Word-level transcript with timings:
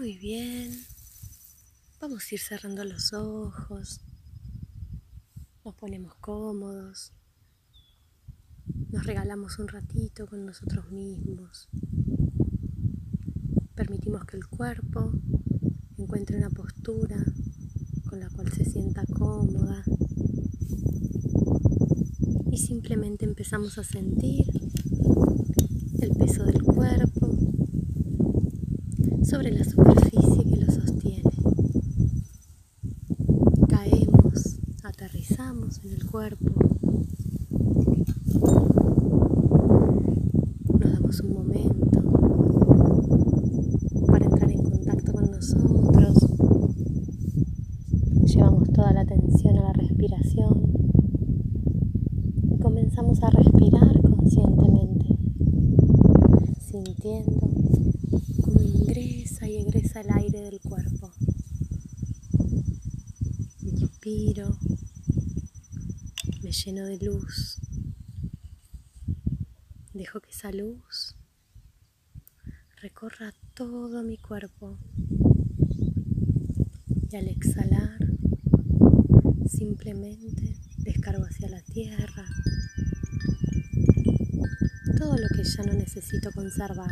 Muy 0.00 0.16
bien. 0.16 0.72
Vamos 2.00 2.24
a 2.24 2.34
ir 2.34 2.40
cerrando 2.40 2.82
los 2.84 3.12
ojos. 3.12 4.00
Nos 5.62 5.74
ponemos 5.74 6.14
cómodos. 6.14 7.12
Nos 8.88 9.04
regalamos 9.04 9.58
un 9.58 9.68
ratito 9.68 10.26
con 10.26 10.46
nosotros 10.46 10.90
mismos. 10.90 11.68
Permitimos 13.74 14.24
que 14.24 14.38
el 14.38 14.46
cuerpo 14.46 15.12
encuentre 15.98 16.38
una 16.38 16.48
postura 16.48 17.22
con 18.08 18.20
la 18.20 18.30
cual 18.30 18.50
se 18.54 18.64
sienta 18.64 19.04
cómoda. 19.04 19.84
Y 22.50 22.56
simplemente 22.56 23.26
empezamos 23.26 23.76
a 23.76 23.84
sentir 23.84 24.46
el 26.00 26.10
peso 26.16 26.44
del 26.44 26.62
cuerpo 26.62 27.19
sobre 29.30 29.52
la 29.52 29.62
superficie 29.62 30.42
que 30.42 30.56
lo 30.56 30.72
sostiene. 30.72 31.30
Caemos, 33.68 34.58
aterrizamos 34.82 35.80
en 35.84 35.92
el 35.92 36.04
cuerpo. 36.04 36.50
Nos 40.80 40.92
damos 40.92 41.20
un 41.20 41.32
momento 41.32 42.02
para 44.08 44.24
entrar 44.24 44.50
en 44.50 44.64
contacto 44.64 45.12
con 45.12 45.30
nosotros. 45.30 46.26
Llevamos 48.24 48.68
toda 48.72 48.92
la 48.92 49.02
atención 49.02 49.56
a 49.58 49.62
la 49.62 49.72
respiración 49.74 50.72
y 52.50 52.58
comenzamos 52.58 53.22
a 53.22 53.30
respirar 53.30 54.00
conscientemente, 54.02 55.06
sintiendo 56.60 57.40
cómo 58.42 58.60
ingresa 58.62 59.48
y 59.48 59.58
egresa 59.58 60.00
el 60.00 60.10
aire 60.12 60.40
del 60.42 60.60
cuerpo. 60.60 61.10
Inspiro, 63.62 64.56
lleno 66.52 66.84
de 66.84 66.98
luz, 66.98 67.58
dejo 69.94 70.20
que 70.20 70.30
esa 70.30 70.50
luz 70.52 71.16
recorra 72.82 73.32
todo 73.54 74.02
mi 74.02 74.18
cuerpo. 74.18 74.78
Y 77.10 77.16
al 77.16 77.28
exhalar 77.28 77.98
simplemente 79.46 80.56
descargo 80.78 81.24
hacia 81.24 81.48
la 81.48 81.60
tierra 81.62 82.24
todo 84.98 85.16
lo 85.16 85.28
que 85.28 85.44
ya 85.44 85.62
no 85.64 85.72
necesito 85.72 86.30
conservar. 86.32 86.90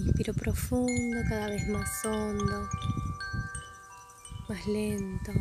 Inspiro 0.00 0.34
profundo, 0.34 1.22
cada 1.28 1.48
vez 1.48 1.68
más 1.68 2.04
hondo, 2.04 2.68
más 4.54 4.66
lento. 4.68 5.32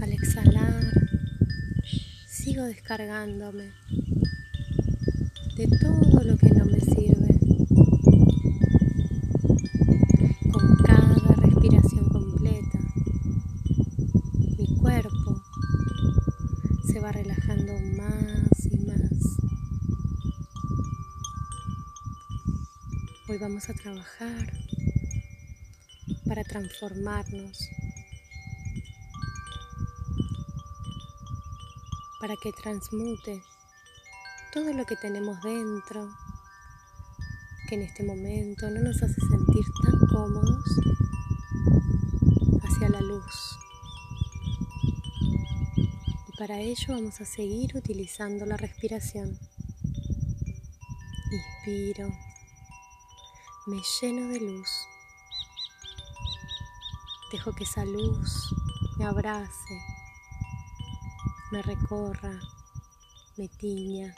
Al 0.00 0.12
exhalar, 0.12 0.82
sigo 2.26 2.64
descargándome 2.64 3.72
de 5.58 5.66
todo 5.80 6.22
lo 6.24 6.38
que 6.38 6.48
no 6.50 6.64
me 6.64 6.80
sirve. 6.80 7.11
Vamos 23.42 23.68
a 23.68 23.74
trabajar 23.74 24.52
para 26.24 26.44
transformarnos, 26.44 27.68
para 32.20 32.36
que 32.40 32.52
transmute 32.52 33.42
todo 34.52 34.72
lo 34.72 34.86
que 34.86 34.94
tenemos 34.94 35.42
dentro, 35.42 36.08
que 37.68 37.74
en 37.74 37.82
este 37.82 38.04
momento 38.04 38.70
no 38.70 38.80
nos 38.80 39.02
hace 39.02 39.20
sentir 39.20 39.64
tan 39.82 39.98
cómodos, 40.06 40.64
hacia 42.62 42.90
la 42.90 43.00
luz. 43.00 43.58
Y 46.28 46.38
para 46.38 46.60
ello 46.60 46.94
vamos 46.94 47.20
a 47.20 47.24
seguir 47.24 47.76
utilizando 47.76 48.46
la 48.46 48.56
respiración. 48.56 49.36
Inspiro, 51.32 52.08
me 53.66 53.80
lleno 54.00 54.28
de 54.28 54.40
luz. 54.40 54.88
Dejo 57.30 57.52
que 57.52 57.62
esa 57.62 57.84
luz 57.84 58.52
me 58.98 59.04
abrace, 59.04 59.80
me 61.52 61.62
recorra, 61.62 62.40
me 63.36 63.48
tiña, 63.48 64.14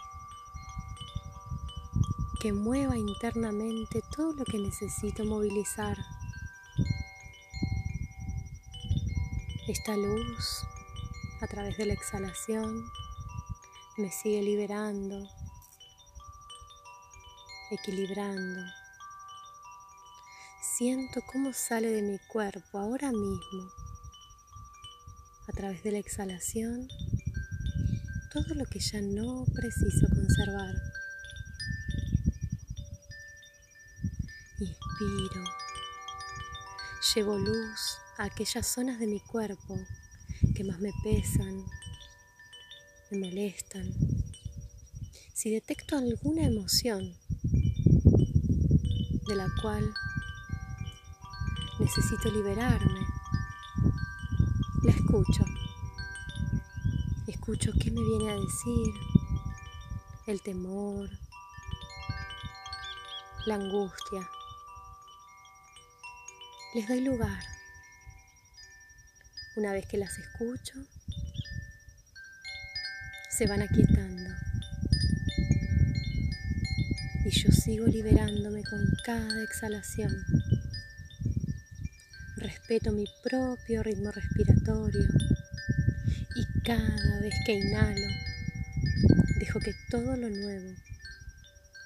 que 2.40 2.54
mueva 2.54 2.96
internamente 2.96 4.02
todo 4.16 4.32
lo 4.32 4.44
que 4.44 4.58
necesito 4.58 5.24
movilizar. 5.24 5.98
Esta 9.68 9.96
luz, 9.96 10.64
a 11.42 11.46
través 11.46 11.76
de 11.76 11.86
la 11.86 11.92
exhalación, 11.92 12.82
me 13.98 14.10
sigue 14.10 14.42
liberando, 14.42 15.28
equilibrando. 17.70 18.83
Siento 20.76 21.20
cómo 21.32 21.52
sale 21.52 21.88
de 21.88 22.02
mi 22.02 22.18
cuerpo 22.18 22.78
ahora 22.78 23.12
mismo, 23.12 23.70
a 25.46 25.52
través 25.52 25.84
de 25.84 25.92
la 25.92 25.98
exhalación, 25.98 26.88
todo 28.32 28.56
lo 28.56 28.64
que 28.64 28.80
ya 28.80 29.00
no 29.00 29.44
preciso 29.54 30.08
conservar. 30.08 30.74
Inspiro, 34.58 35.44
llevo 37.14 37.38
luz 37.38 37.98
a 38.18 38.24
aquellas 38.24 38.66
zonas 38.66 38.98
de 38.98 39.06
mi 39.06 39.20
cuerpo 39.20 39.78
que 40.56 40.64
más 40.64 40.80
me 40.80 40.90
pesan, 41.04 41.64
me 43.12 43.18
molestan. 43.18 43.94
Si 45.34 45.52
detecto 45.52 45.96
alguna 45.96 46.46
emoción 46.46 47.16
de 49.28 49.36
la 49.36 49.46
cual 49.62 49.94
necesito 51.78 52.30
liberarme, 52.30 53.06
la 54.82 54.92
escucho. 54.92 55.44
Escucho 57.26 57.72
qué 57.80 57.90
me 57.90 58.02
viene 58.02 58.30
a 58.30 58.34
decir 58.34 58.94
el 60.26 60.40
temor, 60.42 61.08
la 63.46 63.56
angustia. 63.56 64.28
Les 66.74 66.88
doy 66.88 67.00
lugar. 67.00 67.42
Una 69.56 69.72
vez 69.72 69.86
que 69.86 69.98
las 69.98 70.18
escucho, 70.18 70.74
se 73.30 73.46
van 73.46 73.62
aquietando. 73.62 74.30
Y 77.24 77.30
yo 77.30 77.50
sigo 77.52 77.86
liberándome 77.86 78.62
con 78.64 78.80
cada 79.04 79.42
exhalación. 79.42 80.12
Respeto 82.44 82.92
mi 82.92 83.06
propio 83.22 83.82
ritmo 83.82 84.10
respiratorio 84.10 85.00
y 86.36 86.62
cada 86.62 87.20
vez 87.20 87.32
que 87.46 87.54
inhalo, 87.54 88.06
dejo 89.38 89.60
que 89.60 89.72
todo 89.88 90.14
lo 90.14 90.28
nuevo 90.28 90.74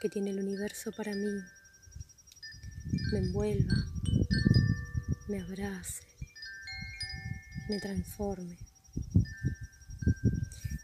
que 0.00 0.08
tiene 0.08 0.31
el 0.31 0.40
universo 0.40 0.90
para 0.96 1.14
mí 1.14 1.44
me 3.12 3.19
envuelva, 3.20 3.76
me 5.28 5.43
abrace, 5.43 6.02
me 7.69 7.78
transforme. 7.78 8.58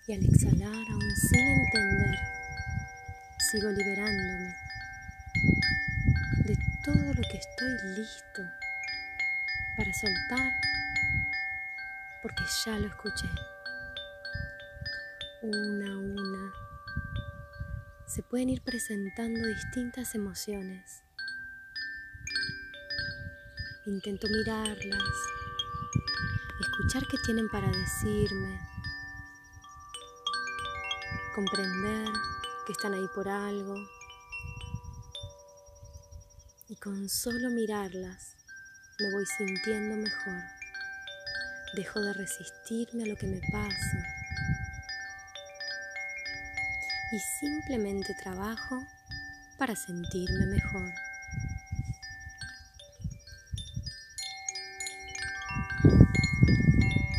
Y 0.06 0.12
al 0.12 0.24
exhalar, 0.24 0.86
aún 0.88 1.16
sin 1.16 1.48
entender, 1.48 2.16
sigo 3.50 3.70
liberándome 3.70 4.54
de 6.44 6.56
todo 6.84 7.12
lo 7.12 7.22
que 7.22 7.38
estoy 7.38 7.96
listo 7.96 8.63
para 9.76 9.92
soltar 9.92 10.52
porque 12.22 12.44
ya 12.64 12.78
lo 12.78 12.86
escuché. 12.86 13.28
Una 15.42 15.92
a 15.92 15.98
una 15.98 16.52
se 18.06 18.22
pueden 18.22 18.50
ir 18.50 18.62
presentando 18.62 19.46
distintas 19.46 20.14
emociones. 20.14 21.02
Intento 23.86 24.28
mirarlas, 24.28 25.12
escuchar 26.60 27.02
qué 27.10 27.18
tienen 27.24 27.48
para 27.50 27.66
decirme, 27.66 28.58
comprender 31.34 32.08
que 32.66 32.72
están 32.72 32.94
ahí 32.94 33.06
por 33.14 33.28
algo 33.28 33.74
y 36.68 36.76
con 36.76 37.08
solo 37.08 37.50
mirarlas 37.50 38.33
me 39.00 39.10
voy 39.10 39.24
sintiendo 39.26 39.96
mejor. 39.96 40.42
Dejo 41.74 42.00
de 42.00 42.12
resistirme 42.12 43.02
a 43.02 43.06
lo 43.06 43.16
que 43.16 43.26
me 43.26 43.40
pasa 43.50 44.06
y 47.10 47.18
simplemente 47.40 48.14
trabajo 48.22 48.86
para 49.58 49.74
sentirme 49.74 50.46
mejor. 50.46 50.92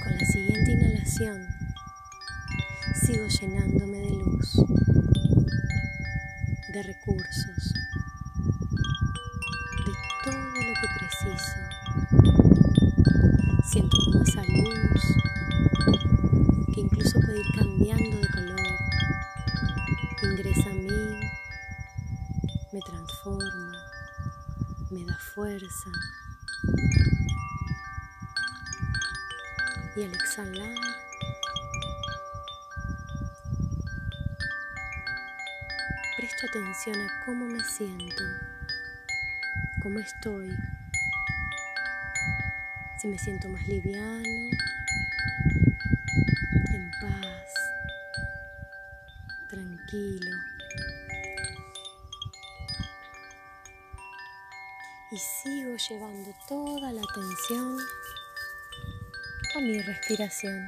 Con 0.04 0.18
la 0.18 0.26
siguiente 0.26 0.72
inhalación 0.72 1.46
sigo 3.06 3.28
llenándome 3.28 3.98
de 3.98 4.12
luz, 4.12 4.56
de 6.74 6.84
recursos, 6.84 7.74
de 9.86 9.94
todo 10.24 10.36
lo 10.36 10.74
que 10.74 10.88
preciso. 11.00 11.65
Siento 13.76 13.98
como 14.06 14.22
esa 14.24 14.42
luz 14.42 15.18
que 16.74 16.80
incluso 16.80 17.20
puede 17.20 17.42
ir 17.42 17.46
cambiando 17.58 18.18
de 18.22 18.28
color, 18.30 18.78
ingresa 20.24 20.70
a 20.70 20.74
mí, 20.76 21.20
me 22.72 22.80
transforma, 22.80 23.74
me 24.92 25.04
da 25.04 25.18
fuerza. 25.18 25.90
Y 29.98 30.04
al 30.04 30.14
exhalar, 30.14 30.78
presto 36.16 36.48
atención 36.48 36.96
a 37.02 37.26
cómo 37.26 37.46
me 37.46 37.62
siento, 37.66 38.24
cómo 39.84 40.00
estoy, 40.00 40.50
si 43.06 43.12
me 43.12 43.20
siento 43.20 43.48
más 43.50 43.68
liviano, 43.68 44.50
en 46.74 46.92
paz, 47.00 47.54
tranquilo. 49.48 50.32
Y 55.12 55.18
sigo 55.20 55.78
llevando 55.88 56.34
toda 56.48 56.92
la 56.92 57.02
atención 57.04 57.78
a 59.56 59.60
mi 59.60 59.80
respiración. 59.84 60.68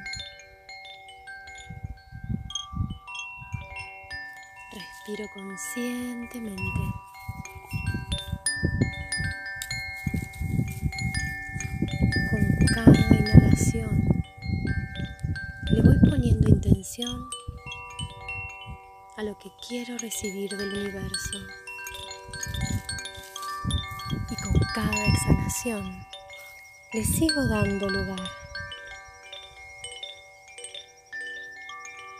Respiro 4.70 5.26
conscientemente. 5.34 7.07
A 19.16 19.22
lo 19.22 19.38
que 19.38 19.52
quiero 19.68 19.96
recibir 19.98 20.56
del 20.56 20.72
universo. 20.72 21.38
Y 24.30 24.42
con 24.42 24.58
cada 24.74 25.06
exhalación 25.06 26.04
le 26.92 27.04
sigo 27.04 27.46
dando 27.46 27.88
lugar. 27.88 28.28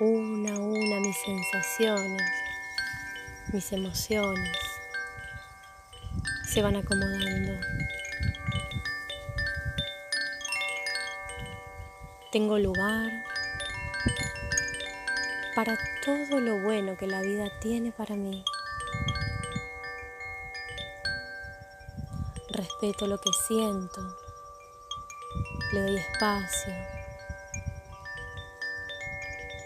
Una 0.01 0.55
a 0.55 0.59
una 0.61 1.01
mis 1.01 1.17
sensaciones, 1.25 2.23
mis 3.53 3.73
emociones 3.73 4.57
se 6.47 6.63
van 6.63 6.77
acomodando. 6.77 7.53
Tengo 12.31 12.59
lugar 12.59 13.28
para 15.59 15.77
todo 16.05 16.39
lo 16.39 16.63
bueno 16.63 16.97
que 16.97 17.09
la 17.09 17.21
vida 17.21 17.51
tiene 17.59 17.91
para 17.91 18.15
mí. 18.15 18.45
Respeto 22.51 23.09
lo 23.09 23.19
que 23.19 23.31
siento, 23.49 24.01
le 25.73 25.83
doy 25.83 25.97
espacio, 25.97 26.73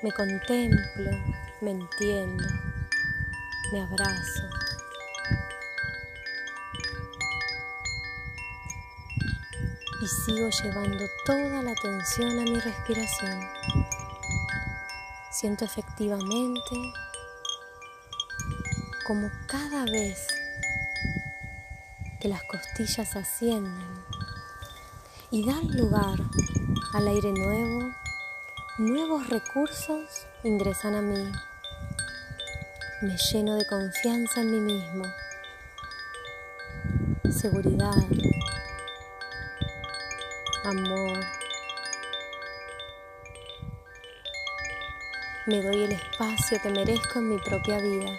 me 0.03 0.11
contemplo, 0.13 1.11
me 1.61 1.73
entiendo, 1.73 2.49
me 3.75 3.83
abrazo. 3.83 4.49
Y 10.01 10.07
sigo 10.25 10.49
llevando 10.49 11.05
toda 11.27 11.63
la 11.63 11.73
atención 11.73 12.39
a 12.39 12.45
mi 12.45 12.59
respiración. 12.61 13.62
Siento 15.43 15.65
efectivamente 15.65 16.93
como 19.05 19.29
cada 19.49 19.85
vez 19.87 20.29
que 22.21 22.29
las 22.29 22.45
costillas 22.45 23.17
ascienden 23.17 24.05
y 25.33 25.45
dan 25.45 25.67
lugar 25.77 26.17
al 26.95 27.09
aire 27.09 27.33
nuevo, 27.33 27.91
nuevos 28.79 29.29
recursos 29.31 30.29
ingresan 30.45 30.95
a 30.95 31.03
mí. 31.03 31.33
Me 33.03 33.17
lleno 33.17 33.57
de 33.57 33.67
confianza 33.67 34.43
en 34.43 34.53
mí 34.53 34.61
mismo, 34.61 35.07
seguridad, 37.33 37.97
amor. 40.63 41.42
Me 45.45 45.61
doy 45.61 45.83
el 45.83 45.91
espacio 45.91 46.61
que 46.63 46.71
merezco 46.71 47.19
en 47.19 47.31
mi 47.31 47.39
propia 47.39 47.79
vida. 47.79 48.17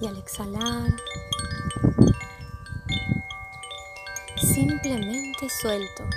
Y 0.00 0.06
al 0.06 0.16
exhalar, 0.16 0.90
simplemente 4.36 5.50
suelto. 5.50 6.08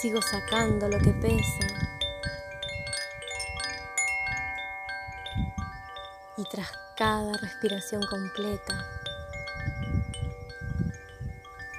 Sigo 0.00 0.22
sacando 0.22 0.88
lo 0.88 0.98
que 1.00 1.12
pesa. 1.12 1.66
Y 6.38 6.44
tras 6.44 6.72
cada 6.96 7.34
respiración 7.34 8.02
completa, 8.08 9.03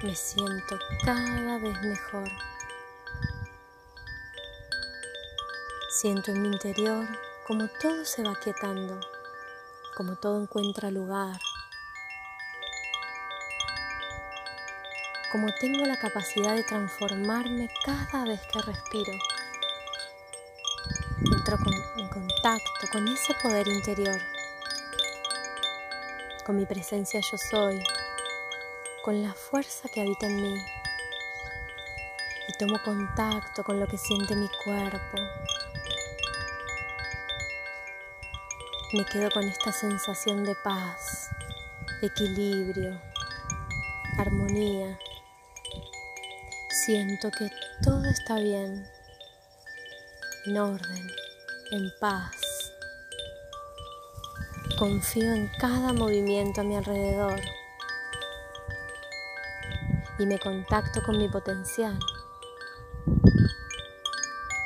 me 0.06 0.14
siento 0.14 0.78
cada 1.04 1.58
vez 1.58 1.82
mejor. 1.82 2.30
Siento 5.90 6.30
en 6.30 6.42
mi 6.42 6.48
interior 6.48 7.04
como 7.44 7.66
todo 7.80 8.04
se 8.04 8.22
va 8.22 8.38
quietando, 8.38 9.00
como 9.96 10.14
todo 10.14 10.40
encuentra 10.40 10.92
lugar, 10.92 11.40
como 15.32 15.52
tengo 15.60 15.84
la 15.84 15.98
capacidad 15.98 16.54
de 16.54 16.62
transformarme 16.62 17.68
cada 17.84 18.24
vez 18.26 18.40
que 18.52 18.62
respiro. 18.62 19.12
Entro 21.36 21.58
con, 21.58 21.74
en 21.96 22.08
contacto 22.10 22.86
con 22.92 23.08
ese 23.08 23.34
poder 23.42 23.66
interior, 23.66 24.20
con 26.44 26.54
mi 26.54 26.64
presencia 26.64 27.20
yo 27.20 27.36
soy, 27.36 27.82
con 29.06 29.22
la 29.22 29.32
fuerza 29.34 29.88
que 29.88 30.00
habita 30.00 30.26
en 30.26 30.42
mí 30.42 30.54
y 32.48 32.52
tomo 32.58 32.82
contacto 32.84 33.62
con 33.62 33.78
lo 33.78 33.86
que 33.86 33.96
siente 33.96 34.34
mi 34.34 34.48
cuerpo. 34.64 35.18
Me 38.94 39.04
quedo 39.04 39.30
con 39.30 39.44
esta 39.44 39.70
sensación 39.70 40.42
de 40.42 40.56
paz, 40.56 41.30
equilibrio, 42.02 43.00
armonía. 44.18 44.98
Siento 46.70 47.30
que 47.30 47.48
todo 47.84 48.04
está 48.06 48.40
bien, 48.40 48.88
en 50.46 50.58
orden, 50.58 51.10
en 51.70 51.92
paz. 52.00 52.34
Confío 54.76 55.32
en 55.32 55.48
cada 55.60 55.92
movimiento 55.92 56.62
a 56.62 56.64
mi 56.64 56.74
alrededor 56.74 57.40
y 60.18 60.26
me 60.26 60.38
contacto 60.38 61.02
con 61.04 61.18
mi 61.18 61.28
potencial 61.28 61.98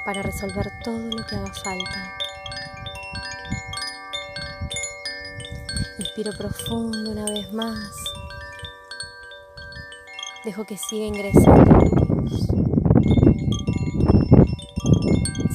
para 0.05 0.23
resolver 0.23 0.71
todo 0.85 0.99
lo 0.99 1.27
que 1.27 1.37
haga 1.37 1.53
falta. 1.53 2.17
Inspiro 5.99 6.33
profundo 6.33 7.11
una 7.11 7.25
vez 7.25 7.53
más. 7.53 7.95
Dejo 10.45 10.65
que 10.65 10.77
siga 10.77 11.07
ingresando 11.07 11.73
luz. 11.73 12.47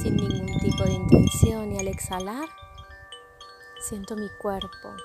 Sin 0.02 0.16
ningún 0.16 0.60
tipo 0.60 0.84
de 0.84 0.94
intención 0.94 1.72
y 1.74 1.80
al 1.80 1.88
exhalar 1.88 2.48
siento 3.80 4.16
mi 4.16 4.30
cuerpo, 4.40 4.96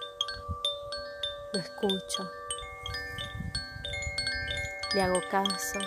lo 1.53 1.61
escucho, 1.61 2.31
le 4.95 5.03
hago 5.03 5.21
caso 5.31 5.79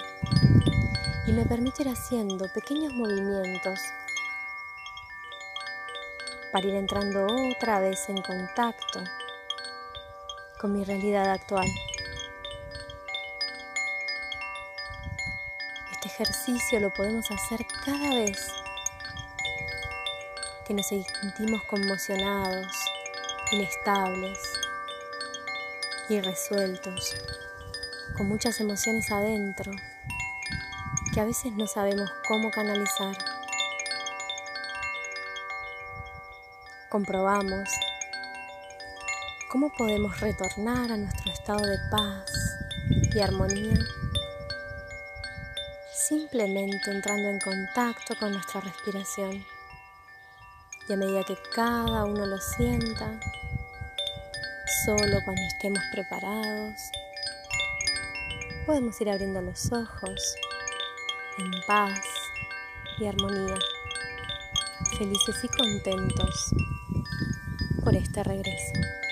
y 1.25 1.33
me 1.33 1.45
permito 1.45 1.81
ir 1.81 1.89
haciendo 1.89 2.47
pequeños 2.53 2.93
movimientos 2.93 3.79
para 6.51 6.67
ir 6.67 6.75
entrando 6.75 7.27
otra 7.51 7.79
vez 7.79 8.07
en 8.09 8.21
contacto 8.21 9.03
con 10.59 10.73
mi 10.73 10.83
realidad 10.85 11.31
actual. 11.31 11.67
Este 15.91 16.07
ejercicio 16.07 16.79
lo 16.79 16.93
podemos 16.93 17.29
hacer 17.31 17.65
cada 17.85 18.15
vez 18.15 18.47
que 20.65 20.73
nos 20.73 20.87
sentimos 20.87 21.61
conmocionados, 21.63 22.67
inestables, 23.51 24.39
irresueltos, 26.09 27.15
con 28.15 28.27
muchas 28.27 28.59
emociones 28.59 29.11
adentro 29.11 29.71
que 31.13 31.19
a 31.19 31.25
veces 31.25 31.51
no 31.53 31.67
sabemos 31.67 32.09
cómo 32.27 32.49
canalizar. 32.51 33.15
Comprobamos 36.89 37.69
cómo 39.49 39.71
podemos 39.77 40.19
retornar 40.19 40.91
a 40.91 40.97
nuestro 40.97 41.31
estado 41.31 41.65
de 41.65 41.77
paz 41.91 42.31
y 43.13 43.19
armonía 43.19 43.77
simplemente 46.07 46.91
entrando 46.91 47.29
en 47.29 47.39
contacto 47.39 48.15
con 48.19 48.31
nuestra 48.33 48.61
respiración. 48.61 49.43
Y 50.89 50.93
a 50.93 50.97
medida 50.97 51.23
que 51.23 51.37
cada 51.55 52.05
uno 52.05 52.25
lo 52.25 52.37
sienta, 52.39 53.19
solo 54.85 55.19
cuando 55.23 55.41
estemos 55.43 55.81
preparados, 55.91 56.91
podemos 58.65 58.99
ir 59.01 59.09
abriendo 59.09 59.41
los 59.41 59.71
ojos 59.71 60.35
en 61.37 61.51
paz 61.67 61.99
y 62.99 63.05
armonía, 63.05 63.55
felices 64.97 65.43
y 65.43 65.47
contentos 65.49 66.51
por 67.83 67.95
este 67.95 68.23
regreso. 68.23 69.02